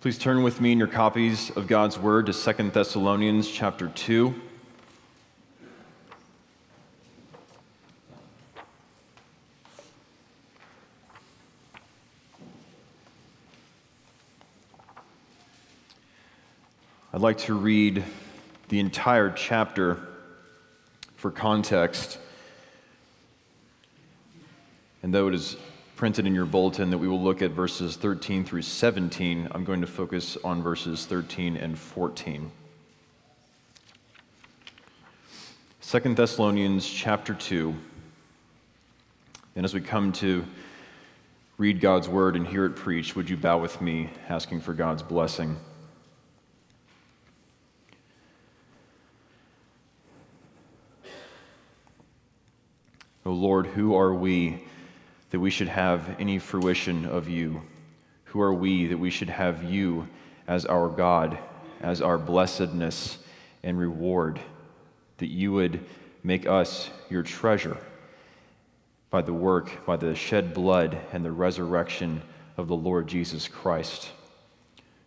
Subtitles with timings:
[0.00, 4.32] Please turn with me in your copies of God's Word to 2 Thessalonians chapter 2.
[17.12, 18.04] I'd like to read
[18.68, 19.98] the entire chapter
[21.16, 22.18] for context.
[25.02, 25.56] And though it is
[25.98, 29.48] printed in your bulletin that we will look at verses 13 through 17.
[29.50, 32.52] I'm going to focus on verses 13 and 14.
[35.82, 37.74] 2 Thessalonians chapter 2.
[39.56, 40.44] And as we come to
[41.56, 45.02] read God's word and hear it preached, would you bow with me, asking for God's
[45.02, 45.56] blessing?
[53.26, 54.62] O Lord, who are we?
[55.30, 57.62] That we should have any fruition of you?
[58.24, 60.08] Who are we that we should have you
[60.46, 61.38] as our God,
[61.80, 63.18] as our blessedness
[63.62, 64.40] and reward?
[65.18, 65.84] That you would
[66.22, 67.76] make us your treasure
[69.10, 72.22] by the work, by the shed blood and the resurrection
[72.56, 74.10] of the Lord Jesus Christ.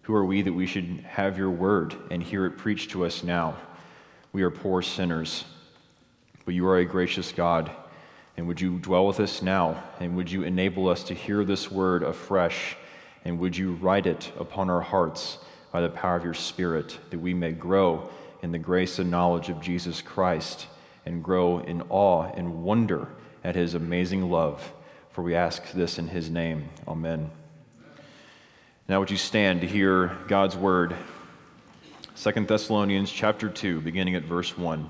[0.04, 3.24] Who are we that we should have your word and hear it preached to us
[3.24, 3.58] now?
[4.34, 5.46] We are poor sinners,
[6.46, 7.70] but you are a gracious God
[8.38, 9.84] and would you dwell with us now?
[10.00, 12.76] And would you enable us to hear this word afresh?
[13.26, 15.38] And would you write it upon our hearts
[15.72, 18.10] by the power of your Spirit, that we may grow
[18.42, 20.68] in the grace and knowledge of Jesus Christ
[21.06, 23.10] and grow in awe and wonder
[23.44, 24.74] at his amazing love?
[25.12, 26.70] For we ask this in his name.
[26.88, 27.32] Amen.
[28.88, 30.96] Now would you stand to hear God's word?
[32.16, 34.90] 2 Thessalonians chapter 2, beginning at verse 1.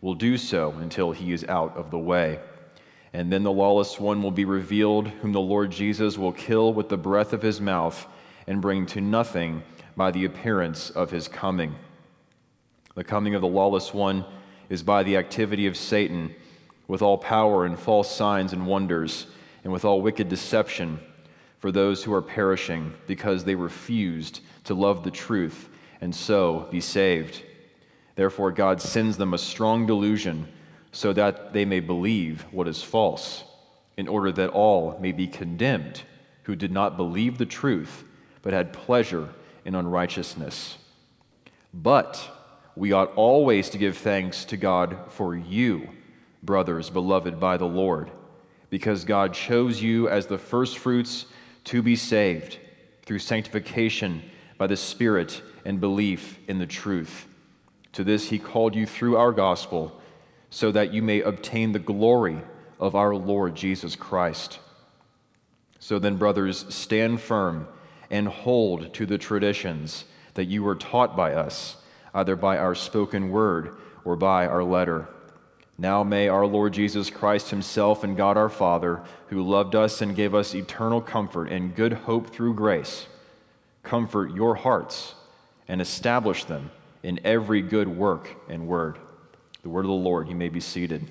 [0.00, 2.40] will do so until he is out of the way.
[3.12, 6.88] And then the lawless one will be revealed, whom the Lord Jesus will kill with
[6.88, 8.06] the breath of his mouth
[8.46, 9.62] and bring to nothing
[9.96, 11.74] by the appearance of his coming.
[12.94, 14.24] The coming of the lawless one
[14.68, 16.34] is by the activity of Satan,
[16.86, 19.26] with all power and false signs and wonders,
[19.64, 21.00] and with all wicked deception
[21.58, 25.68] for those who are perishing, because they refused to love the truth
[26.00, 27.42] and so be saved.
[28.20, 30.46] Therefore, God sends them a strong delusion
[30.92, 33.44] so that they may believe what is false,
[33.96, 36.02] in order that all may be condemned
[36.42, 38.04] who did not believe the truth,
[38.42, 39.30] but had pleasure
[39.64, 40.76] in unrighteousness.
[41.72, 42.30] But
[42.76, 45.88] we ought always to give thanks to God for you,
[46.42, 48.10] brothers beloved by the Lord,
[48.68, 51.24] because God chose you as the firstfruits
[51.64, 52.58] to be saved
[53.06, 54.22] through sanctification
[54.58, 57.28] by the Spirit and belief in the truth.
[57.92, 60.00] To this he called you through our gospel,
[60.48, 62.40] so that you may obtain the glory
[62.78, 64.58] of our Lord Jesus Christ.
[65.78, 67.66] So then, brothers, stand firm
[68.10, 71.76] and hold to the traditions that you were taught by us,
[72.14, 75.08] either by our spoken word or by our letter.
[75.78, 80.14] Now may our Lord Jesus Christ Himself and God our Father, who loved us and
[80.14, 83.06] gave us eternal comfort and good hope through grace,
[83.82, 85.14] comfort your hearts
[85.66, 86.70] and establish them
[87.02, 88.98] in every good work and word.
[89.62, 91.10] The word of the Lord, you may be seated.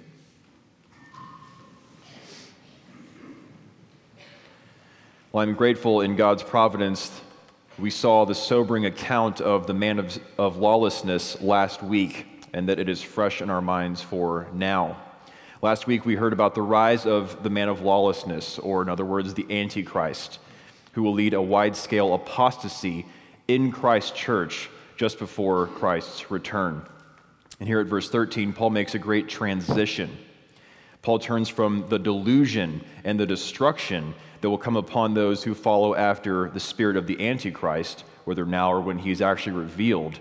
[5.31, 7.21] Well, I'm grateful in God's providence.
[7.77, 12.79] We saw the sobering account of the man of, of lawlessness last week, and that
[12.79, 14.97] it is fresh in our minds for now.
[15.61, 19.05] Last week, we heard about the rise of the man of lawlessness, or in other
[19.05, 20.39] words, the Antichrist,
[20.93, 23.05] who will lead a wide scale apostasy
[23.47, 26.85] in Christ's church just before Christ's return.
[27.61, 30.09] And here at verse 13, Paul makes a great transition.
[31.01, 35.95] Paul turns from the delusion and the destruction that will come upon those who follow
[35.95, 40.19] after the spirit of the Antichrist, whether now or when he is actually revealed,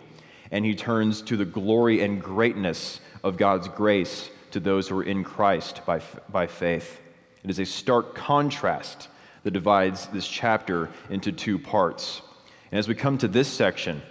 [0.53, 5.03] and he turns to the glory and greatness of God's grace to those who are
[5.03, 7.01] in Christ by, by faith.
[7.43, 9.09] It is a stark contrast
[9.43, 12.23] that divides this chapter into two parts.
[12.71, 14.03] And as we come to this section,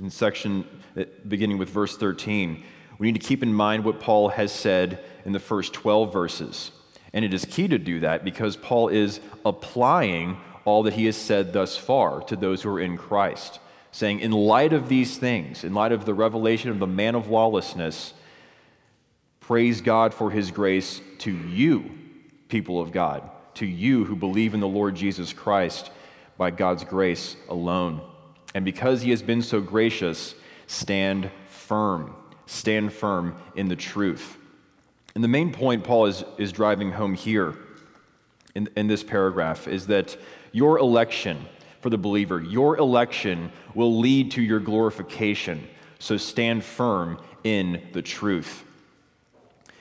[0.00, 0.64] in section
[0.96, 2.64] uh, beginning with verse 13,
[2.98, 6.72] we need to keep in mind what Paul has said in the first 12 verses.
[7.12, 11.16] And it is key to do that because Paul is applying all that he has
[11.16, 13.58] said thus far to those who are in Christ,
[13.90, 17.28] saying, in light of these things, in light of the revelation of the man of
[17.28, 18.14] lawlessness,
[19.40, 21.90] praise God for his grace to you,
[22.48, 25.90] people of God, to you who believe in the Lord Jesus Christ
[26.36, 28.09] by God's grace alone.
[28.54, 30.34] And because he has been so gracious,
[30.66, 32.14] stand firm.
[32.46, 34.36] Stand firm in the truth.
[35.14, 37.56] And the main point Paul is, is driving home here
[38.54, 40.16] in, in this paragraph is that
[40.52, 41.46] your election
[41.80, 45.66] for the believer, your election will lead to your glorification.
[45.98, 48.64] So stand firm in the truth.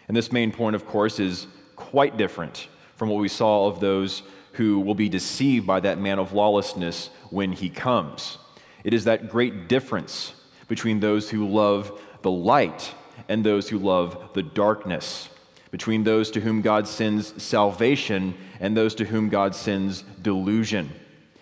[0.07, 4.23] And this main point, of course, is quite different from what we saw of those
[4.53, 8.38] who will be deceived by that man of lawlessness when he comes.
[8.83, 10.33] It is that great difference
[10.67, 12.93] between those who love the light
[13.27, 15.29] and those who love the darkness,
[15.71, 20.91] between those to whom God sends salvation and those to whom God sends delusion,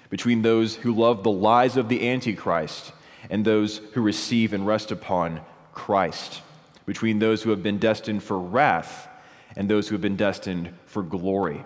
[0.10, 2.92] between those who love the lies of the Antichrist
[3.30, 5.42] and those who receive and rest upon
[5.74, 6.42] Christ,
[6.86, 9.08] between those who have been destined for wrath
[9.56, 11.64] and those who have been destined for glory.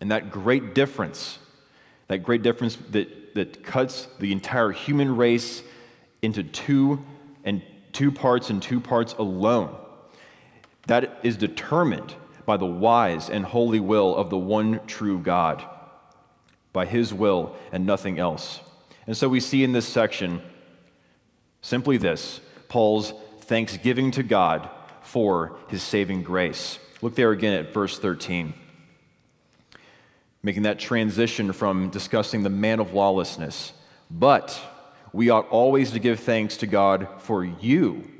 [0.00, 1.38] And that great difference,
[2.10, 5.62] that great difference that, that cuts the entire human race
[6.22, 7.00] into two
[7.44, 7.62] and
[7.92, 9.72] two parts and two parts alone.
[10.88, 12.16] That is determined
[12.46, 15.64] by the wise and holy will of the one true God,
[16.72, 18.58] by his will and nothing else.
[19.06, 20.42] And so we see in this section
[21.62, 23.12] simply this Paul's
[23.42, 24.68] thanksgiving to God
[25.02, 26.80] for his saving grace.
[27.02, 28.52] Look there again at verse 13.
[30.42, 33.72] Making that transition from discussing the man of lawlessness.
[34.10, 34.60] But
[35.12, 38.10] we ought always to give thanks to God for you,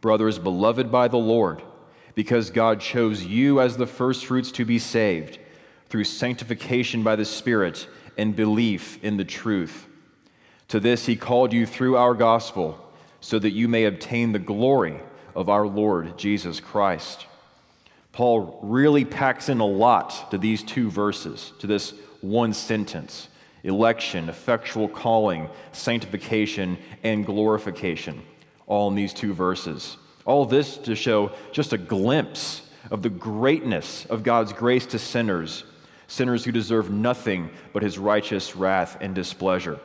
[0.00, 1.62] brothers beloved by the Lord,
[2.14, 5.38] because God chose you as the firstfruits to be saved
[5.88, 7.88] through sanctification by the Spirit
[8.18, 9.86] and belief in the truth.
[10.68, 12.82] To this he called you through our gospel,
[13.20, 15.00] so that you may obtain the glory
[15.34, 17.26] of our Lord Jesus Christ.
[18.16, 21.92] Paul really packs in a lot to these two verses, to this
[22.22, 23.28] one sentence
[23.62, 28.22] election, effectual calling, sanctification, and glorification,
[28.66, 29.98] all in these two verses.
[30.24, 35.64] All this to show just a glimpse of the greatness of God's grace to sinners,
[36.06, 39.78] sinners who deserve nothing but his righteous wrath and displeasure.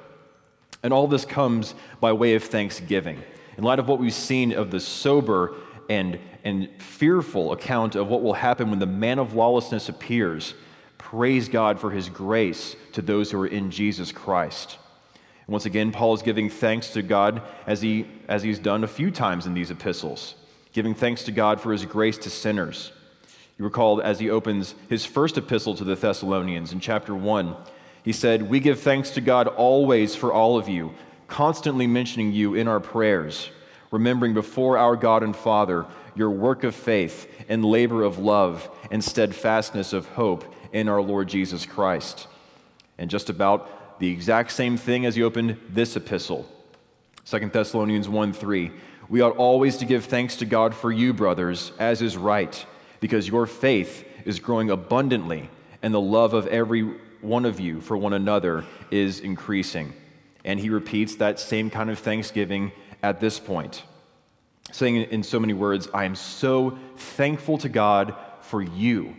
[0.84, 3.22] And all this comes by way of thanksgiving.
[3.58, 5.54] In light of what we've seen of the sober
[5.92, 10.54] and, and fearful account of what will happen when the man of lawlessness appears,
[10.98, 14.78] praise God for his grace to those who are in Jesus Christ.
[15.46, 18.88] And once again, Paul is giving thanks to God as, he, as he's done a
[18.88, 20.36] few times in these epistles,
[20.72, 22.94] giving thanks to God for his grace to sinners.
[23.60, 27.54] You recall as he opens his first epistle to the Thessalonians in chapter 1,
[28.02, 30.94] he said, We give thanks to God always for all of you,
[31.28, 33.50] constantly mentioning you in our prayers,
[33.92, 39.04] remembering before our God and Father your work of faith and labor of love and
[39.04, 42.28] steadfastness of hope in our Lord Jesus Christ.
[42.98, 46.48] And just about the exact same thing as he opened this epistle.
[47.26, 48.72] 2 Thessalonians 1 3.
[49.10, 52.66] We ought always to give thanks to God for you, brothers, as is right,
[53.02, 55.50] because your faith is growing abundantly,
[55.82, 56.84] and the love of every
[57.20, 59.94] one of you for one another is increasing.
[60.46, 62.72] And he repeats that same kind of thanksgiving
[63.04, 63.84] at this point,
[64.72, 69.16] saying in so many words, I am so thankful to God for you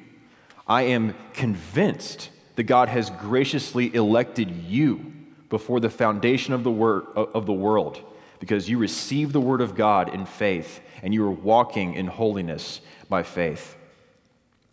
[0.66, 5.12] I am convinced that God has graciously elected you
[5.48, 8.00] before the foundation of the, word, of the world
[8.40, 12.80] because you received the word of God in faith and you are walking in holiness
[13.08, 13.76] by faith.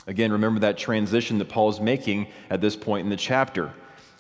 [0.07, 3.73] Again, remember that transition that Paul is making at this point in the chapter,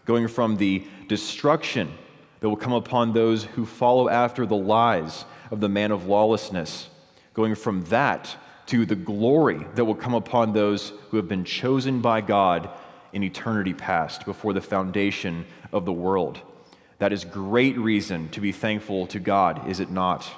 [0.05, 1.93] going from the destruction
[2.39, 6.89] that will come upon those who follow after the lies of the man of lawlessness,
[7.33, 8.35] going from that
[8.67, 12.69] to the glory that will come upon those who have been chosen by God
[13.13, 16.39] in eternity past before the foundation of the world.
[16.99, 20.29] That is great reason to be thankful to God, is it not?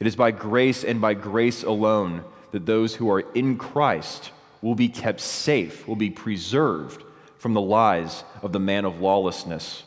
[0.00, 4.74] It is by grace and by grace alone that those who are in Christ will
[4.74, 7.04] be kept safe, will be preserved
[7.38, 9.84] from the lies of the man of lawlessness.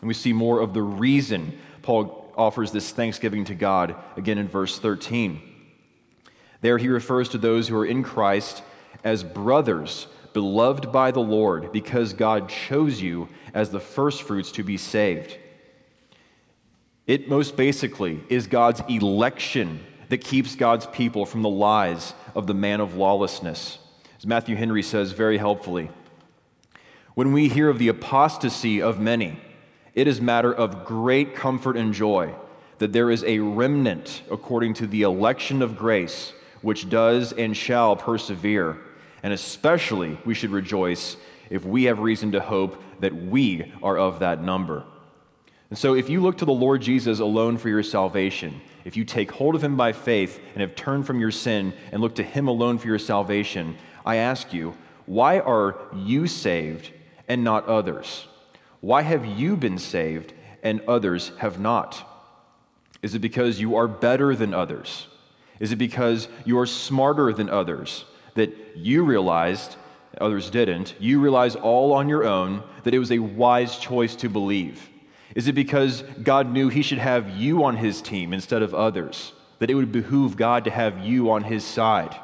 [0.00, 4.48] And we see more of the reason Paul offers this thanksgiving to God again in
[4.48, 5.42] verse 13.
[6.60, 8.62] There he refers to those who are in Christ
[9.02, 14.76] as brothers, beloved by the Lord, because God chose you as the firstfruits to be
[14.76, 15.38] saved.
[17.06, 19.80] It most basically is God's election
[20.10, 23.78] that keeps God's people from the lies of the man of lawlessness.
[24.18, 25.90] As Matthew Henry says very helpfully,
[27.14, 29.40] when we hear of the apostasy of many,
[29.94, 32.34] it is matter of great comfort and joy
[32.78, 36.32] that there is a remnant according to the election of grace
[36.62, 38.78] which does and shall persevere.
[39.22, 41.16] And especially we should rejoice
[41.50, 44.84] if we have reason to hope that we are of that number.
[45.68, 49.04] And so, if you look to the Lord Jesus alone for your salvation, if you
[49.04, 52.24] take hold of him by faith and have turned from your sin and look to
[52.24, 54.74] him alone for your salvation, I ask you,
[55.06, 56.90] why are you saved
[57.28, 58.26] and not others?
[58.80, 60.32] Why have you been saved
[60.62, 62.06] and others have not?
[63.02, 65.06] Is it because you are better than others?
[65.58, 69.76] Is it because you are smarter than others that you realized,
[70.20, 74.28] others didn't, you realized all on your own that it was a wise choice to
[74.28, 74.88] believe?
[75.34, 79.32] Is it because God knew he should have you on his team instead of others?
[79.58, 82.16] That it would behoove God to have you on his side?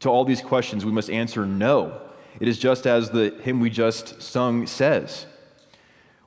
[0.00, 2.00] To all these questions, we must answer no.
[2.40, 5.26] It is just as the hymn we just sung says.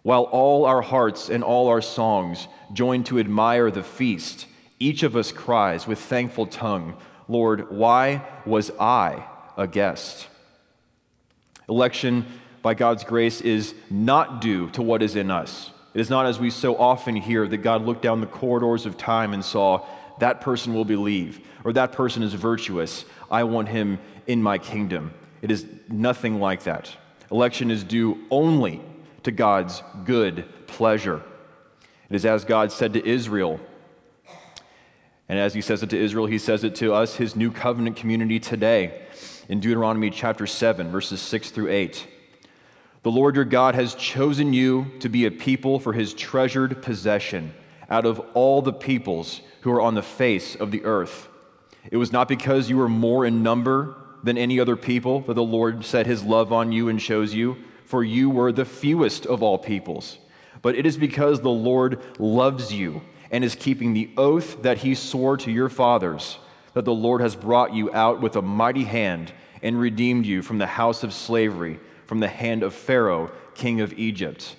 [0.08, 4.48] While all our hearts and all our songs join to admire the feast,
[4.80, 6.96] each of us cries with thankful tongue,
[7.28, 9.26] Lord, why was I
[9.58, 10.30] a guest?
[11.68, 12.26] Election
[12.62, 15.72] by God's grace is not due to what is in us.
[15.94, 18.98] It is not as we so often hear that God looked down the corridors of
[18.98, 19.86] time and saw,
[20.20, 23.04] that person will believe, or that person is virtuous.
[23.30, 25.14] I want him in my kingdom.
[25.42, 26.96] It is nothing like that.
[27.30, 28.82] Election is due only
[29.28, 31.22] to God's good pleasure.
[32.10, 33.60] It is as God said to Israel,
[35.28, 37.98] and as he says it to Israel, he says it to us, his new covenant
[37.98, 39.02] community today,
[39.50, 42.08] in Deuteronomy chapter 7, verses 6 through 8.
[43.04, 47.54] The Lord your God has chosen you to be a people for his treasured possession
[47.90, 51.28] out of all the peoples who are on the face of the earth.
[51.92, 55.44] It was not because you were more in number than any other people that the
[55.44, 59.42] Lord set his love on you and chose you, for you were the fewest of
[59.42, 60.18] all peoples.
[60.62, 63.02] But it is because the Lord loves you
[63.32, 66.38] and is keeping the oath that he swore to your fathers
[66.74, 69.32] that the Lord has brought you out with a mighty hand
[69.64, 73.94] and redeemed you from the house of slavery from the hand of Pharaoh, king of
[73.94, 74.56] Egypt.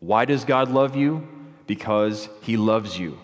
[0.00, 1.26] Why does God love you?
[1.66, 3.18] Because he loves you.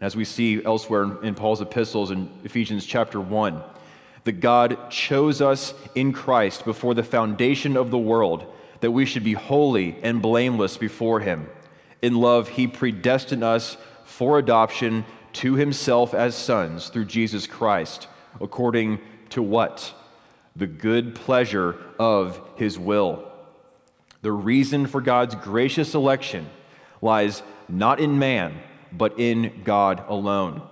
[0.00, 3.62] As we see elsewhere in Paul's epistles in Ephesians chapter 1,
[4.24, 8.50] that God chose us in Christ before the foundation of the world
[8.80, 11.48] that we should be holy and blameless before him.
[12.02, 15.04] In love, he predestined us for adoption
[15.34, 18.08] to himself as sons through Jesus Christ,
[18.40, 19.00] according
[19.30, 19.94] to what?
[20.56, 23.30] the good pleasure of his will.
[24.22, 26.48] The reason for God's gracious election
[27.02, 28.58] lies not in man,
[28.92, 30.62] but in God alone.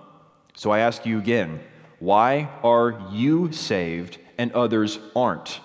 [0.55, 1.59] So I ask you again
[2.03, 5.61] why are you saved and others aren't?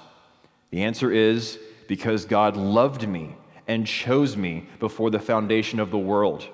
[0.71, 3.35] The answer is because God loved me
[3.66, 6.47] and chose me before the foundation of the world.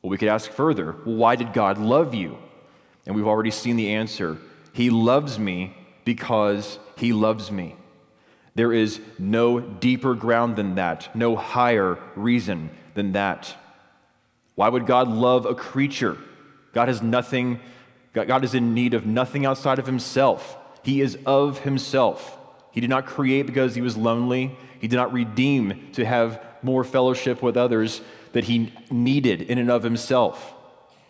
[0.00, 2.38] Well, we could ask further why did God love you?
[3.04, 4.38] And we've already seen the answer.
[4.72, 7.76] He loves me because he loves me.
[8.54, 13.54] There is no deeper ground than that, no higher reason than that.
[14.54, 16.16] Why would God love a creature?
[16.72, 17.60] God has nothing,
[18.12, 20.56] God is in need of nothing outside of himself.
[20.82, 22.38] He is of himself.
[22.72, 24.56] He did not create because he was lonely.
[24.80, 28.00] He did not redeem to have more fellowship with others
[28.32, 30.54] that he needed in and of himself.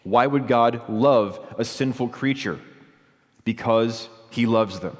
[0.03, 2.59] Why would God love a sinful creature?
[3.45, 4.97] Because he loves them.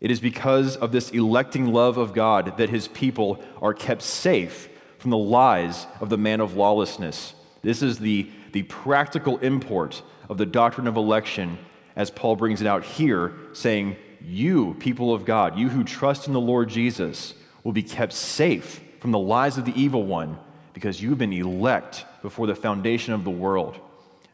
[0.00, 4.68] It is because of this electing love of God that his people are kept safe
[4.98, 7.34] from the lies of the man of lawlessness.
[7.62, 11.58] This is the, the practical import of the doctrine of election
[11.96, 16.32] as Paul brings it out here, saying, You, people of God, you who trust in
[16.32, 20.38] the Lord Jesus, will be kept safe from the lies of the evil one
[20.72, 23.78] because you've been elect before the foundation of the world.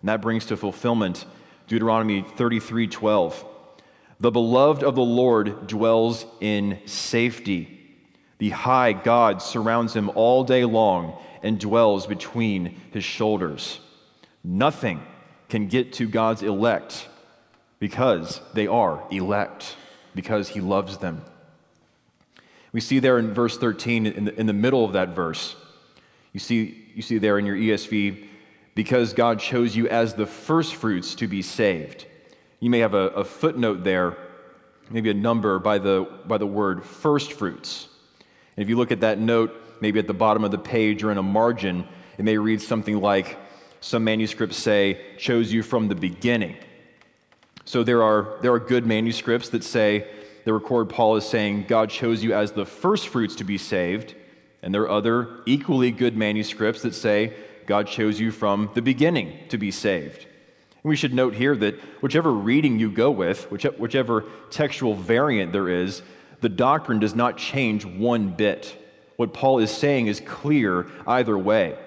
[0.01, 1.27] And that brings to fulfillment
[1.67, 3.45] Deuteronomy 33 12.
[4.19, 7.77] The beloved of the Lord dwells in safety.
[8.39, 13.81] The high God surrounds him all day long and dwells between his shoulders.
[14.43, 15.03] Nothing
[15.51, 17.09] can get to God's elect
[17.79, 19.77] because they are elect,
[20.15, 21.23] because He loves them.
[22.73, 25.57] We see there in verse 13, in the, in the middle of that verse,
[26.33, 28.29] you see, you see there in your ESV,
[28.75, 32.07] because God chose you as the firstfruits to be saved.
[32.61, 34.17] You may have a, a footnote there,
[34.91, 37.89] maybe a number by the, by the word firstfruits.
[38.57, 41.11] And if you look at that note, maybe at the bottom of the page or
[41.11, 41.89] in a margin,
[42.19, 43.37] it may read something like,
[43.81, 46.57] some manuscripts say, chose you from the beginning.
[47.65, 50.07] So there are, there are good manuscripts that say,
[50.45, 54.15] that record Paul as saying, God chose you as the firstfruits to be saved.
[54.63, 57.35] And there are other equally good manuscripts that say,
[57.67, 60.27] God chose you from the beginning to be saved.
[60.83, 65.69] And we should note here that whichever reading you go with, whichever textual variant there
[65.69, 66.03] is,
[66.41, 68.77] the doctrine does not change one bit.
[69.17, 71.79] What Paul is saying is clear either way.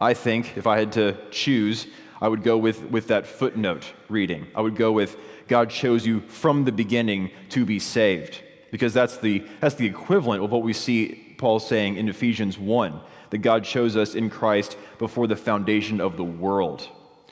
[0.00, 1.86] I think if I had to choose,
[2.20, 4.46] I would go with, with that footnote reading.
[4.54, 5.16] I would go with
[5.48, 10.44] God chose you from the beginning to be saved, because that's the, that's the equivalent
[10.44, 13.00] of what we see Paul saying in Ephesians 1
[13.30, 16.88] that God chose us in Christ before the foundation of the world.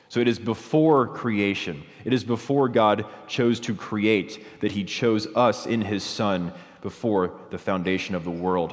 [0.09, 5.27] So it is before creation, it is before God chose to create that he chose
[5.35, 8.73] us in his Son before the foundation of the world.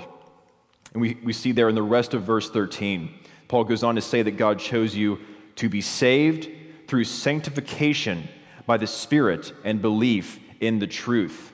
[0.94, 3.12] And we, we see there in the rest of verse 13,
[3.54, 5.20] Paul goes on to say that God chose you
[5.58, 6.50] to be saved
[6.88, 8.28] through sanctification
[8.66, 11.54] by the Spirit and belief in the truth.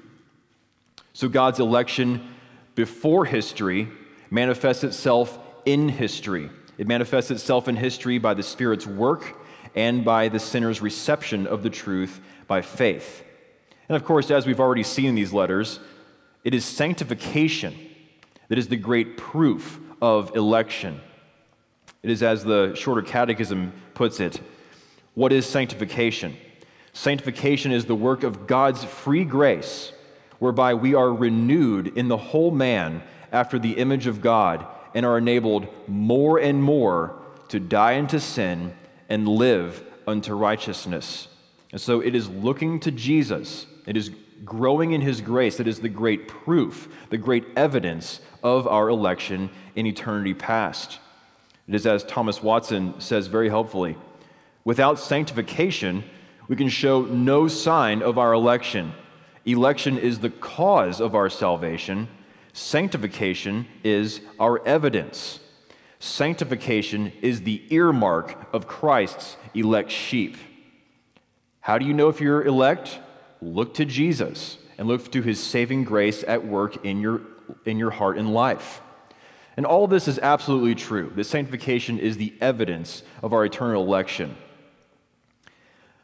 [1.12, 2.26] So God's election
[2.74, 3.90] before history
[4.30, 6.50] manifests itself in history.
[6.78, 9.38] It manifests itself in history by the Spirit's work
[9.76, 13.26] and by the sinner's reception of the truth by faith.
[13.90, 15.82] And of course, as we've already seen in these letters,
[16.46, 17.76] it is sanctification
[18.48, 21.02] that is the great proof of election.
[22.02, 24.42] It is, as the Shorter Catechism puts it,
[25.16, 26.38] what is sanctification?
[26.94, 29.92] Sanctification is the work of God's free grace,
[30.40, 34.66] whereby we are renewed in the whole man after the image of God
[34.96, 38.74] and are enabled more and more to die unto sin
[39.10, 41.28] and live unto righteousness.
[41.72, 44.12] And so it is looking to Jesus, it is
[44.46, 49.50] growing in his grace that is the great proof, the great evidence of our election
[49.76, 51.00] in eternity past.
[51.70, 53.96] It is as Thomas Watson says very helpfully
[54.64, 56.04] without sanctification,
[56.48, 58.92] we can show no sign of our election.
[59.46, 62.08] Election is the cause of our salvation,
[62.54, 65.42] sanctification is our evidence.
[66.00, 70.38] Sanctification is the earmark of Christ's elect sheep.
[71.60, 72.98] How do you know if you're elect?
[73.44, 77.22] Look to Jesus and look to his saving grace at work in your,
[77.66, 78.82] in your heart and life.
[79.60, 81.12] And all this is absolutely true.
[81.18, 84.38] That sanctification is the evidence of our eternal election.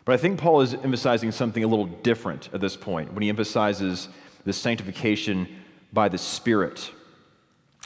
[0.03, 3.29] But I think Paul is emphasizing something a little different at this point when he
[3.29, 4.09] emphasizes
[4.43, 5.47] the sanctification
[5.93, 6.91] by the Spirit.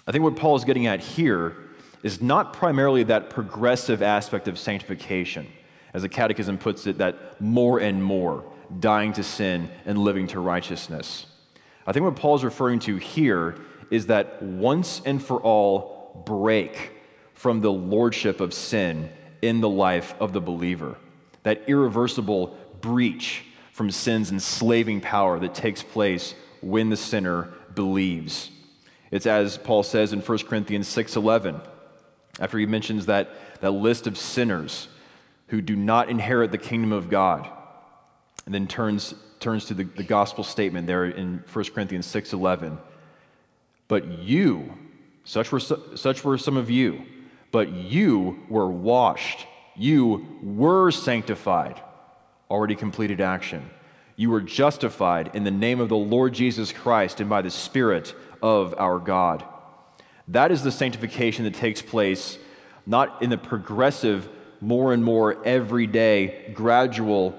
[0.07, 1.55] I think what Paul is getting at here
[2.01, 5.45] is not primarily that progressive aspect of sanctification,
[5.93, 8.43] as the Catechism puts it, that more and more,
[8.79, 11.27] dying to sin and living to righteousness.
[11.85, 13.55] I think what Paul is referring to here
[13.91, 16.91] is that once and for all break
[17.33, 19.09] from the lordship of sin
[19.41, 20.97] in the life of the believer,
[21.43, 28.51] that irreversible breach from sin's enslaving power that takes place when the sinner believes.
[29.11, 31.61] It's as Paul says in 1 Corinthians 6:11,
[32.39, 33.29] after he mentions that,
[33.61, 34.87] that list of sinners
[35.47, 37.49] who do not inherit the kingdom of God,
[38.45, 42.77] and then turns, turns to the, the gospel statement there in 1 Corinthians 6:11.
[43.89, 44.77] But you,
[45.25, 47.03] such were, such were some of you,
[47.51, 51.81] but you were washed, you were sanctified,
[52.49, 53.69] already completed action.
[54.15, 58.13] You were justified in the name of the Lord Jesus Christ and by the Spirit
[58.41, 59.43] of our God.
[60.27, 62.37] That is the sanctification that takes place
[62.85, 64.29] not in the progressive,
[64.61, 67.37] more and more everyday, gradual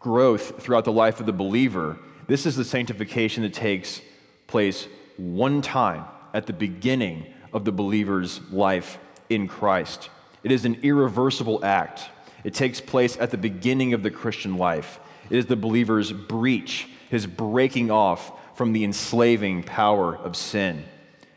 [0.00, 1.98] growth throughout the life of the believer.
[2.26, 4.00] This is the sanctification that takes
[4.48, 10.10] place one time at the beginning of the believer's life in Christ.
[10.42, 12.10] It is an irreversible act.
[12.44, 14.98] It takes place at the beginning of the Christian life.
[15.30, 20.84] It is the believer's breach, his breaking off from the enslaving power of sin.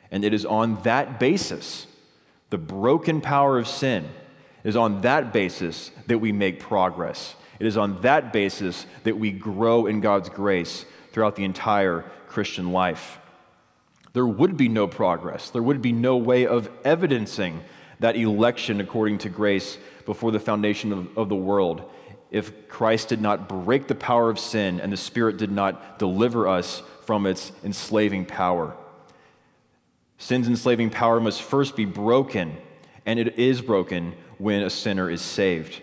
[0.10, 1.88] And it is on that basis,
[2.50, 4.10] the broken power of sin,
[4.64, 7.36] is on that basis that we make progress.
[7.60, 12.72] It is on that basis that we grow in God's grace throughout the entire Christian
[12.72, 13.20] life.
[14.14, 15.50] There would be no progress.
[15.50, 17.62] There would be no way of evidencing
[18.00, 21.90] that election according to grace before the foundation of, of the world,
[22.32, 26.48] if Christ did not break the power of sin and the Spirit did not deliver
[26.48, 28.76] us from its enslaving power.
[30.18, 32.58] Sin's enslaving power must first be broken,
[33.06, 35.82] and it is broken when a sinner is saved.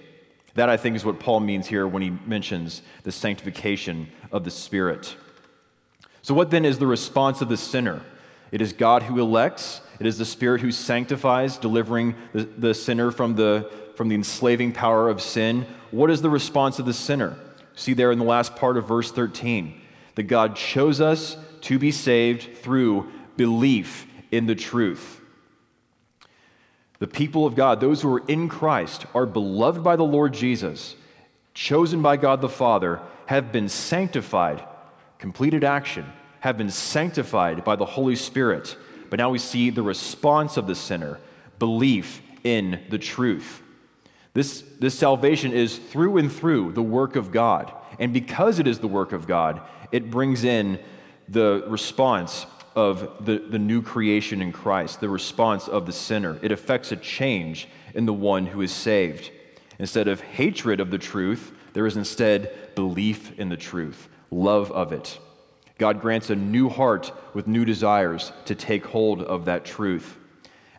[0.55, 4.51] That, I think, is what Paul means here when he mentions the sanctification of the
[4.51, 5.17] Spirit.
[6.23, 8.03] So, what then is the response of the sinner?
[8.51, 13.11] It is God who elects, it is the Spirit who sanctifies, delivering the, the sinner
[13.11, 15.67] from the, from the enslaving power of sin.
[15.91, 17.37] What is the response of the sinner?
[17.75, 19.81] See there in the last part of verse 13
[20.15, 25.21] that God chose us to be saved through belief in the truth.
[26.99, 30.97] The people of God, those who are in Christ, are beloved by the Lord Jesus,
[31.55, 34.65] chosen by God the Father, have been sanctified,
[35.19, 36.07] completed action,
[36.41, 38.77] have been sanctified by the Holy Spirit.
[39.11, 41.19] But now we see the response of the sinner
[41.59, 43.63] belief in the truth.
[44.35, 47.73] This, this salvation is through and through the work of God.
[47.99, 50.79] And because it is the work of God, it brings in
[51.29, 56.39] the response of the, the new creation in Christ, the response of the sinner.
[56.43, 59.33] It affects a change in the one who is saved.
[59.81, 64.93] Instead of hatred of the truth, there is instead belief in the truth, love of
[64.93, 65.19] it.
[65.79, 70.17] God grants a new heart with new desires to take hold of that truth.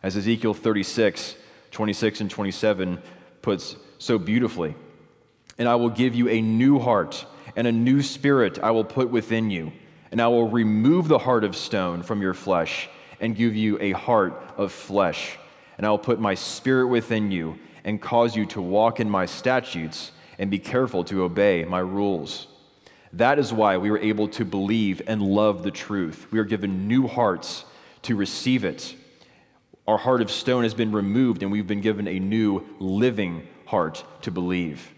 [0.02, 1.36] As Ezekiel 36,
[1.70, 3.02] 26, and 27
[3.42, 4.74] puts so beautifully,
[5.58, 7.24] and I will give you a new heart,
[7.56, 9.72] and a new spirit I will put within you
[10.10, 12.88] and I will remove the heart of stone from your flesh
[13.20, 15.38] and give you a heart of flesh.
[15.78, 19.26] And I will put my spirit within you and cause you to walk in my
[19.26, 22.48] statutes and be careful to obey my rules.
[23.12, 26.26] That is why we were able to believe and love the truth.
[26.30, 27.64] We are given new hearts
[28.02, 28.94] to receive it.
[29.88, 34.04] Our heart of stone has been removed, and we've been given a new living heart
[34.22, 34.92] to believe.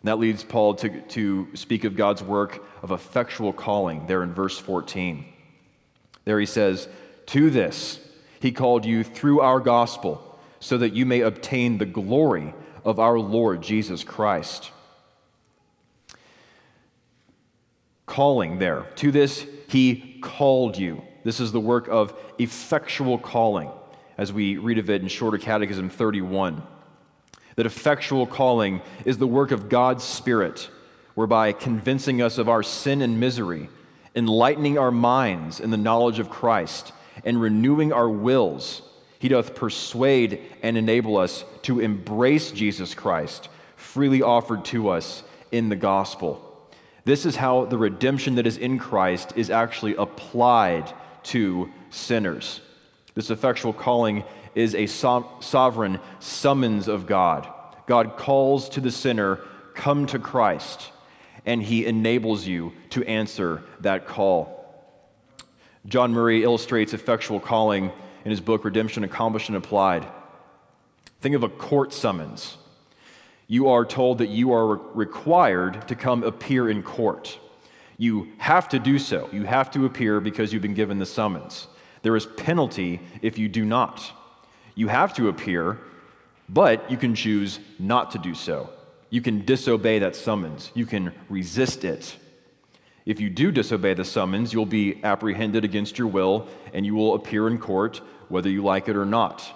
[0.00, 4.32] And that leads Paul to, to speak of God's work of effectual calling there in
[4.32, 5.24] verse 14.
[6.24, 6.88] There he says,
[7.26, 8.00] To this
[8.40, 13.18] he called you through our gospel, so that you may obtain the glory of our
[13.18, 14.70] Lord Jesus Christ.
[18.06, 18.86] Calling there.
[18.96, 21.02] To this he called you.
[21.24, 23.70] This is the work of effectual calling,
[24.16, 26.62] as we read of it in Shorter Catechism 31
[27.56, 30.70] that effectual calling is the work of God's Spirit,
[31.14, 33.68] whereby convincing us of our sin and misery,
[34.14, 36.92] enlightening our minds in the knowledge of Christ,
[37.24, 38.82] and renewing our wills,
[39.18, 45.70] he doth persuade and enable us to embrace Jesus Christ, freely offered to us in
[45.70, 46.45] the gospel.
[47.06, 50.92] This is how the redemption that is in Christ is actually applied
[51.22, 52.60] to sinners.
[53.14, 54.24] This effectual calling
[54.56, 57.46] is a so- sovereign summons of God.
[57.86, 59.38] God calls to the sinner,
[59.74, 60.90] Come to Christ,
[61.44, 64.52] and he enables you to answer that call.
[65.86, 67.92] John Murray illustrates effectual calling
[68.24, 70.04] in his book, Redemption Accomplished and Applied.
[71.20, 72.56] Think of a court summons.
[73.46, 77.38] You are told that you are required to come appear in court.
[77.96, 79.28] You have to do so.
[79.32, 81.68] You have to appear because you've been given the summons.
[82.02, 84.12] There is penalty if you do not.
[84.74, 85.78] You have to appear,
[86.48, 88.70] but you can choose not to do so.
[89.10, 92.16] You can disobey that summons, you can resist it.
[93.06, 97.14] If you do disobey the summons, you'll be apprehended against your will and you will
[97.14, 99.48] appear in court whether you like it or not.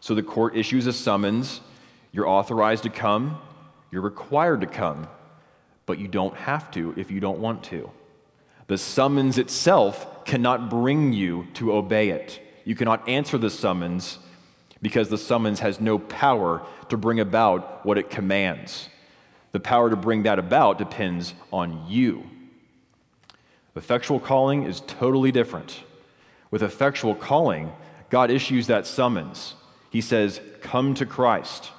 [0.00, 1.62] So the court issues a summons.
[2.12, 3.40] You're authorized to come,
[3.90, 5.08] you're required to come,
[5.86, 7.90] but you don't have to if you don't want to.
[8.66, 12.40] The summons itself cannot bring you to obey it.
[12.64, 14.18] You cannot answer the summons
[14.80, 18.88] because the summons has no power to bring about what it commands.
[19.52, 22.28] The power to bring that about depends on you.
[23.76, 25.82] Effectual calling is totally different.
[26.50, 27.72] With effectual calling,
[28.10, 29.54] God issues that summons.
[29.90, 31.70] He says, Come to Christ.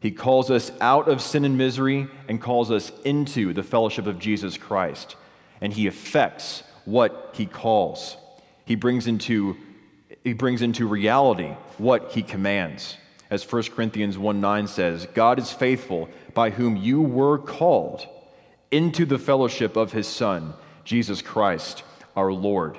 [0.00, 4.18] He calls us out of sin and misery and calls us into the fellowship of
[4.18, 5.16] Jesus Christ.
[5.60, 8.16] And He affects what He calls.
[8.64, 9.56] He brings into
[10.28, 12.98] he brings into reality what he commands.
[13.30, 18.06] As 1 Corinthians 1 9 says, God is faithful, by whom you were called
[18.70, 21.82] into the fellowship of his Son, Jesus Christ,
[22.16, 22.78] our Lord.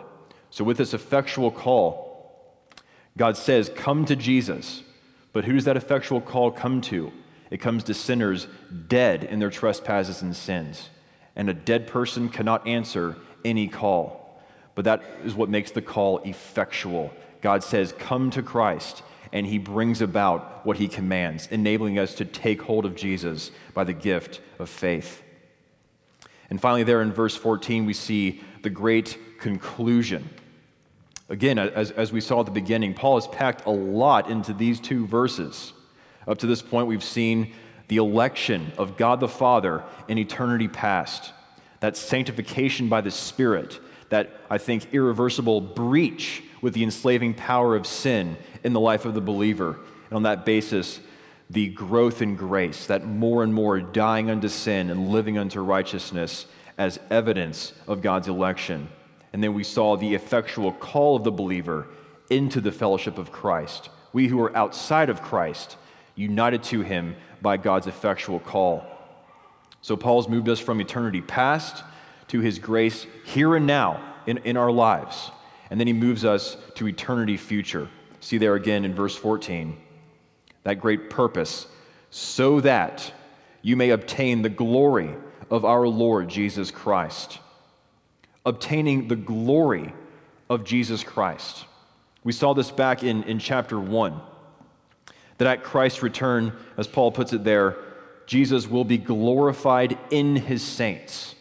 [0.50, 2.46] So, with this effectual call,
[3.18, 4.84] God says, Come to Jesus.
[5.34, 7.12] But who does that effectual call come to?
[7.52, 8.48] It comes to sinners
[8.88, 10.89] dead in their trespasses and sins.
[11.36, 13.15] And a dead person cannot answer
[13.46, 14.42] any call.
[14.76, 17.12] But that is what makes the call effectual
[17.42, 19.04] God says, Come to Christ.
[19.32, 23.84] and he brings about what he commands, enabling us to take hold of Jesus by
[23.84, 25.22] the gift of faith.
[26.50, 30.28] And finally, there in verse 14, we see the great conclusion.
[31.30, 34.80] Again, as, as we saw at the beginning, Paul has packed a lot into these
[34.80, 35.74] two verses.
[36.28, 37.54] Up to this point, we've seen
[37.88, 41.34] the election of God the Father in eternity past,
[41.82, 47.86] that sanctification by the Spirit, that I think irreversible breach with the enslaving power of
[47.86, 49.80] sin in the life of the believer.
[50.10, 51.00] And on that basis,
[51.50, 56.48] the growth in grace, that more and more dying unto sin and living unto righteousness
[56.78, 58.89] as evidence of God's election.
[59.34, 61.88] And then we saw the effectual call of the believer
[62.30, 63.89] into the fellowship of Christ.
[64.13, 65.78] We who are outside of Christ,
[66.15, 68.86] united to him by God's effectual call.
[69.82, 71.84] So Paul's moved us from eternity past
[72.30, 75.32] to his grace here and now in, in our lives.
[75.70, 77.89] And then he moves us to eternity future.
[78.20, 79.78] See there again in verse 14
[80.63, 81.68] that great purpose,
[82.10, 83.13] so that
[83.62, 85.15] you may obtain the glory
[85.50, 87.39] of our Lord Jesus Christ.
[88.45, 89.93] Obtaining the glory
[90.49, 91.65] of Jesus Christ.
[92.23, 94.19] We saw this back in, in chapter 1
[95.39, 97.78] that at Christ's return, as Paul puts it there,
[98.28, 101.34] Jesus will be glorified in his saints.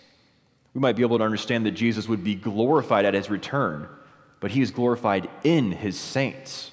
[0.73, 3.89] We might be able to understand that Jesus would be glorified at his return,
[4.41, 6.71] but he is glorified in his saints.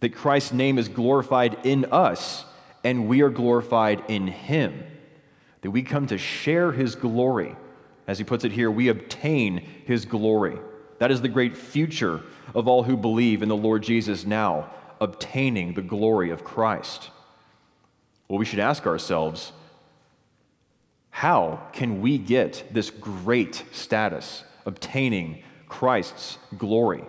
[0.00, 2.44] That Christ's name is glorified in us,
[2.84, 4.84] and we are glorified in him.
[5.62, 7.56] That we come to share his glory.
[8.06, 10.58] As he puts it here, we obtain his glory.
[10.98, 12.22] That is the great future
[12.54, 17.10] of all who believe in the Lord Jesus now obtaining the glory of Christ.
[18.28, 19.52] Well, we should ask ourselves
[21.10, 27.04] how can we get this great status, obtaining Christ's glory?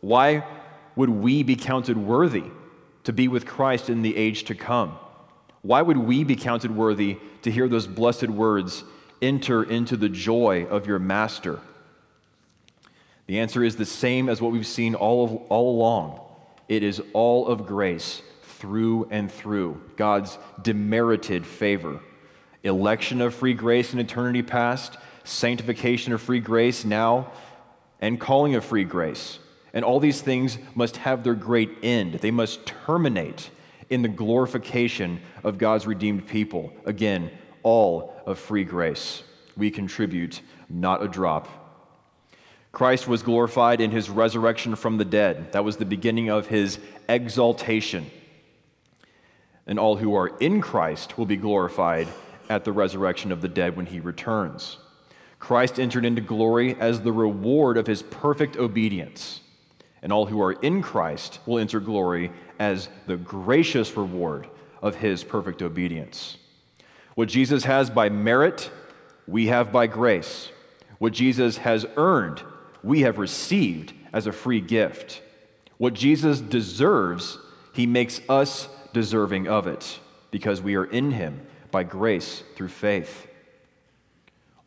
[0.00, 0.44] Why
[0.96, 2.44] would we be counted worthy
[3.04, 4.96] to be with Christ in the age to come?
[5.62, 8.84] Why would we be counted worthy to hear those blessed words,
[9.22, 11.60] enter into the joy of your master?
[13.26, 16.20] The answer is the same as what we've seen all, of, all along.
[16.68, 22.00] It is all of grace through and through, God's demerited favor.
[22.62, 27.30] Election of free grace in eternity past, sanctification of free grace now,
[28.00, 29.38] and calling of free grace.
[29.72, 32.14] And all these things must have their great end.
[32.14, 33.50] They must terminate
[33.88, 36.72] in the glorification of God's redeemed people.
[36.84, 37.30] Again,
[37.62, 39.22] all of free grace.
[39.56, 41.48] We contribute not a drop
[42.72, 45.52] Christ was glorified in his resurrection from the dead.
[45.52, 48.10] That was the beginning of his exaltation.
[49.66, 52.08] And all who are in Christ will be glorified
[52.48, 54.78] at the resurrection of the dead when he returns.
[55.38, 59.40] Christ entered into glory as the reward of his perfect obedience.
[60.02, 64.48] And all who are in Christ will enter glory as the gracious reward
[64.80, 66.36] of his perfect obedience.
[67.14, 68.70] What Jesus has by merit,
[69.26, 70.50] we have by grace.
[70.98, 72.42] What Jesus has earned,
[72.82, 75.22] we have received as a free gift.
[75.78, 77.38] What Jesus deserves,
[77.72, 79.98] he makes us deserving of it
[80.30, 83.26] because we are in him by grace through faith.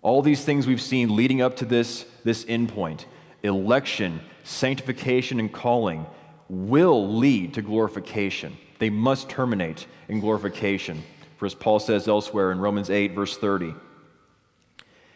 [0.01, 3.05] All these things we've seen leading up to this, this endpoint
[3.43, 6.05] election, sanctification, and calling
[6.47, 8.57] will lead to glorification.
[8.79, 11.03] They must terminate in glorification.
[11.37, 13.73] For as Paul says elsewhere in Romans 8, verse 30,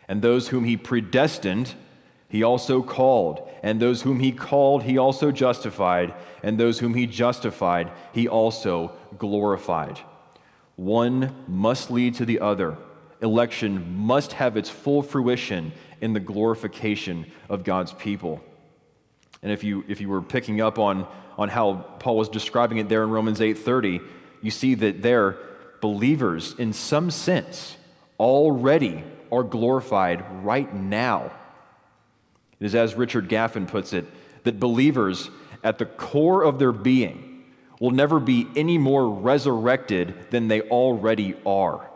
[0.07, 1.73] and those whom he predestined,
[2.29, 7.07] he also called, and those whom he called, he also justified, and those whom he
[7.07, 9.99] justified, he also glorified.
[10.75, 12.77] One must lead to the other.
[13.21, 18.43] Election must have its full fruition in the glorification of God's people.
[19.41, 22.89] And if you, if you were picking up on, on how Paul was describing it
[22.89, 24.01] there in Romans 8:30,
[24.41, 25.37] you see that there
[25.81, 27.77] believers in some sense
[28.19, 31.31] already are glorified right now
[32.59, 34.05] it is as Richard Gaffin puts it
[34.43, 35.29] that believers,
[35.63, 37.43] at the core of their being,
[37.79, 41.87] will never be any more resurrected than they already are.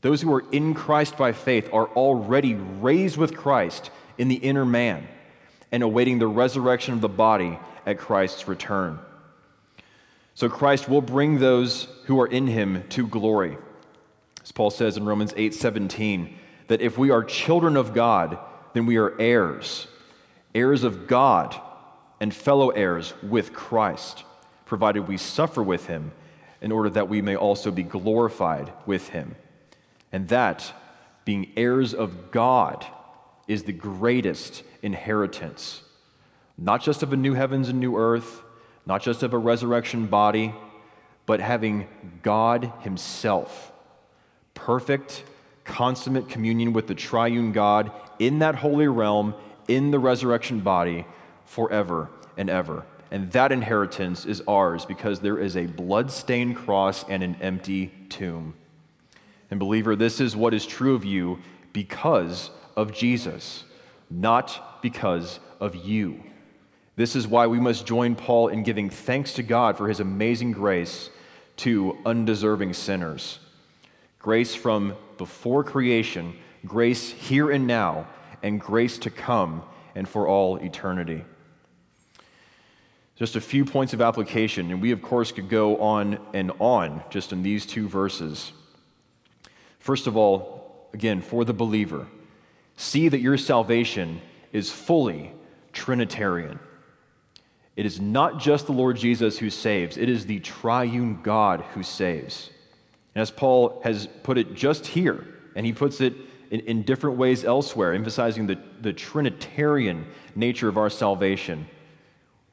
[0.00, 4.64] Those who are in Christ by faith are already raised with Christ in the inner
[4.64, 5.06] man
[5.70, 8.98] and awaiting the resurrection of the body at Christ's return.
[10.36, 13.56] So Christ will bring those who are in him to glory.
[14.42, 18.38] As Paul says in Romans 8 17, that if we are children of God,
[18.74, 19.86] then we are heirs,
[20.54, 21.58] heirs of God,
[22.20, 24.24] and fellow heirs with Christ,
[24.66, 26.12] provided we suffer with him
[26.60, 29.36] in order that we may also be glorified with him.
[30.12, 30.70] And that,
[31.24, 32.84] being heirs of God,
[33.48, 35.80] is the greatest inheritance,
[36.58, 38.42] not just of a new heavens and new earth,
[38.86, 40.54] not just of a resurrection body,
[41.26, 41.88] but having
[42.22, 43.72] God Himself,
[44.54, 45.24] perfect,
[45.64, 49.34] consummate communion with the triune God in that holy realm,
[49.66, 51.04] in the resurrection body,
[51.44, 52.86] forever and ever.
[53.10, 58.54] And that inheritance is ours because there is a blood-stained cross and an empty tomb.
[59.50, 61.38] And, believer, this is what is true of you
[61.72, 63.64] because of Jesus,
[64.10, 66.22] not because of you.
[66.96, 70.52] This is why we must join Paul in giving thanks to God for his amazing
[70.52, 71.10] grace
[71.58, 73.38] to undeserving sinners.
[74.18, 78.08] Grace from before creation, grace here and now,
[78.42, 79.62] and grace to come
[79.94, 81.24] and for all eternity.
[83.14, 87.02] Just a few points of application, and we, of course, could go on and on
[87.10, 88.52] just in these two verses.
[89.78, 92.06] First of all, again, for the believer,
[92.76, 94.20] see that your salvation
[94.52, 95.32] is fully
[95.72, 96.58] Trinitarian.
[97.76, 101.82] It is not just the Lord Jesus who saves, it is the triune God who
[101.82, 102.50] saves.
[103.14, 106.14] And as Paul has put it just here, and he puts it
[106.50, 111.66] in, in different ways elsewhere, emphasizing the, the Trinitarian nature of our salvation.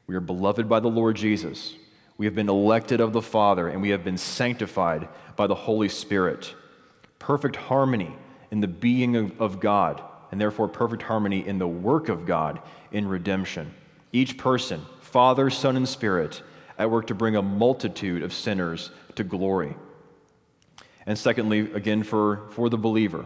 [0.07, 1.75] We are beloved by the Lord Jesus.
[2.17, 5.89] We have been elected of the Father, and we have been sanctified by the Holy
[5.89, 6.53] Spirit
[7.23, 8.13] perfect harmony
[8.51, 12.59] in the being of, of God, and therefore perfect harmony in the work of God
[12.91, 13.73] in redemption.
[14.13, 16.41] Each person, Father, Son, and Spirit,
[16.77, 19.75] at work to bring a multitude of sinners to glory.
[21.05, 23.25] And secondly, again, for, for the believer,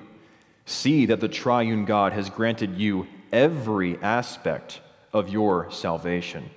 [0.66, 4.82] see that the triune God has granted you every aspect
[5.14, 6.50] of your salvation.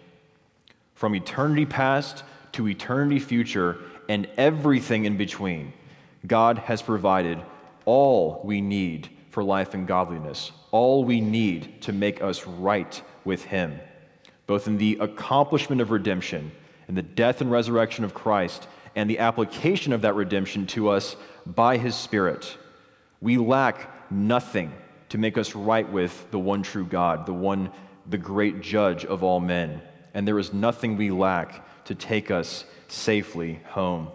[0.95, 5.73] From eternity past to eternity future and everything in between.
[6.27, 7.41] God has provided
[7.85, 13.45] all we need for life and godliness, all we need to make us right with
[13.45, 13.81] Him,
[14.51, 16.51] both in the accomplishment of redemption
[16.89, 21.15] and the death and resurrection of Christ and the application of that redemption to us
[21.47, 22.59] by His Spirit.
[23.21, 24.73] We lack nothing
[25.11, 27.71] to make us right with the one true God, the one,
[28.09, 29.83] the great judge of all men.
[30.15, 34.09] And there is nothing we lack to take us safely home.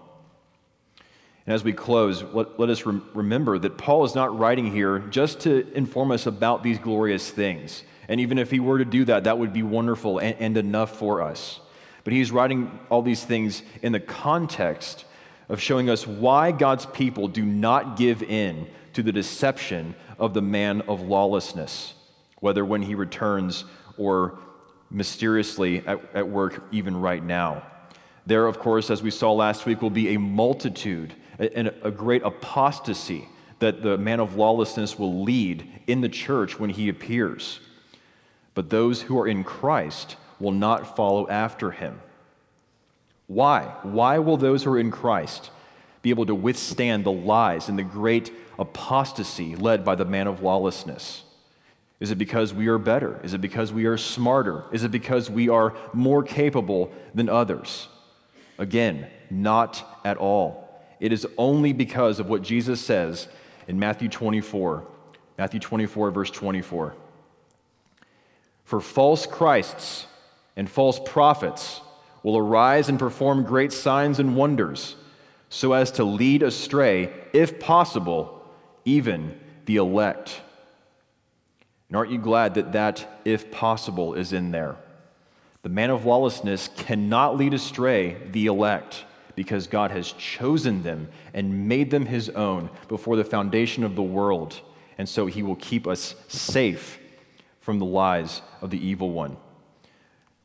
[1.46, 5.40] And as we close, let, let us remember that Paul is not writing here just
[5.42, 7.86] to inform us about these glorious things.
[8.08, 10.98] And even if he were to do that, that would be wonderful and, and enough
[10.98, 11.60] for us.
[12.04, 15.06] But he's writing all these things in the context
[15.50, 20.42] of showing us why God's people do not give in to the deception of the
[20.42, 21.94] man of lawlessness,
[22.40, 23.66] whether when he returns
[23.98, 24.40] or
[24.90, 27.64] mysteriously at, at work even right now.
[28.26, 32.24] There, of course, as we saw last week, will be a multitude and a great
[32.24, 33.28] apostasy
[33.60, 37.60] that the man of lawlessness will lead in the church when he appears.
[38.56, 42.02] But those who are in Christ will not follow after him.
[43.28, 43.76] Why?
[43.84, 45.52] Why will those who are in Christ
[46.02, 50.42] be able to withstand the lies and the great apostasy led by the man of
[50.42, 51.24] lawlessness?
[52.00, 53.20] Is it because we are better?
[53.24, 54.66] Is it because we are smarter?
[54.72, 57.88] Is it because we are more capable than others?
[58.58, 60.70] Again, not at all.
[61.00, 63.28] It is only because of what Jesus says
[63.68, 64.86] in Matthew 24.
[65.38, 66.96] Matthew 24, verse 24.
[68.66, 70.08] For false Christs
[70.56, 71.82] and false prophets
[72.24, 74.96] will arise and perform great signs and wonders,
[75.50, 78.44] so as to lead astray, if possible,
[78.84, 80.42] even the elect.
[81.88, 84.76] And aren't you glad that that, if possible, is in there?
[85.62, 91.68] The man of lawlessness cannot lead astray the elect because God has chosen them and
[91.68, 94.60] made them his own before the foundation of the world.
[94.98, 97.00] And so he will keep us safe
[97.66, 99.36] from the lies of the evil one.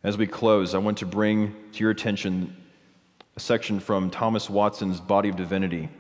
[0.02, 2.56] As we close, I want to bring to your attention
[3.36, 5.90] a section from Thomas Watson's Body of Divinity,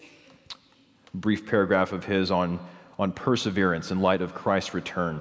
[0.00, 2.58] a brief paragraph of his on,
[2.98, 5.20] on perseverance in light of Christ's return.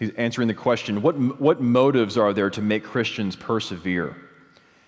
[0.00, 4.16] He's answering the question what, what motives are there to make Christians persevere?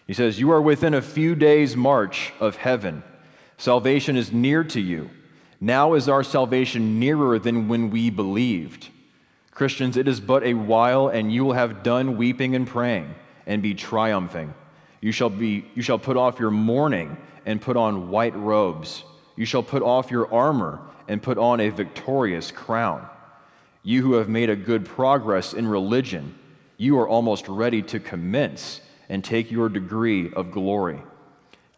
[0.05, 3.05] He says, You are within a few days' march of heaven.
[3.57, 5.11] Salvation is near to you.
[5.61, 8.89] Now is our salvation nearer than when we believed.
[9.51, 13.15] Christians, it is but a while, and you will have done weeping and praying
[13.47, 14.55] and be triumphing.
[15.03, 19.05] You shall, be, you shall put off your mourning and put on white robes.
[19.37, 23.07] You shall put off your armor and put on a victorious crown.
[23.83, 26.39] You who have made a good progress in religion,
[26.77, 31.03] you are almost ready to commence and take your degree of glory.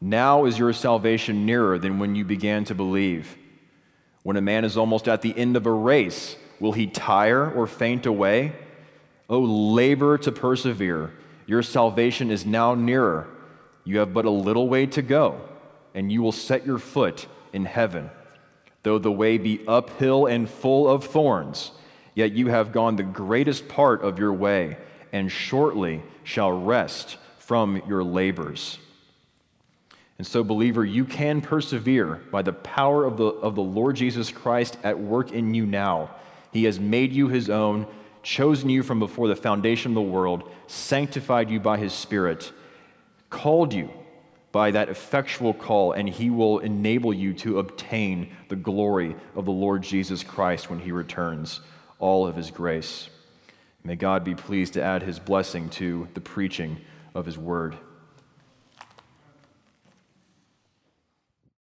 [0.00, 3.36] Now is your salvation nearer than when you began to believe.
[4.22, 7.66] When a man is almost at the end of a race, will he tire or
[7.66, 8.52] faint away?
[9.28, 11.10] O labor to persevere.
[11.46, 13.26] Your salvation is now nearer.
[13.84, 15.40] You have but a little way to go,
[15.94, 18.10] and you will set your foot in heaven.
[18.84, 21.72] Though the way be uphill and full of thorns,
[22.14, 24.76] yet you have gone the greatest part of your way,
[25.12, 28.78] and shortly shall rest from your labors.
[30.22, 34.30] And so, believer, you can persevere by the power of the, of the Lord Jesus
[34.30, 36.14] Christ at work in you now.
[36.52, 37.88] He has made you his own,
[38.22, 42.52] chosen you from before the foundation of the world, sanctified you by his Spirit,
[43.30, 43.90] called you
[44.52, 49.50] by that effectual call, and he will enable you to obtain the glory of the
[49.50, 51.60] Lord Jesus Christ when he returns,
[51.98, 53.10] all of his grace.
[53.82, 56.76] May God be pleased to add his blessing to the preaching
[57.12, 57.76] of his word.